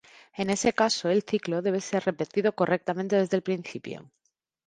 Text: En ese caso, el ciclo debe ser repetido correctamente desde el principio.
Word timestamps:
En 0.35 0.49
ese 0.49 0.73
caso, 0.73 1.09
el 1.09 1.21
ciclo 1.21 1.61
debe 1.61 1.79
ser 1.79 2.03
repetido 2.05 2.53
correctamente 2.53 3.17
desde 3.17 3.37
el 3.37 3.43
principio. 3.43 4.09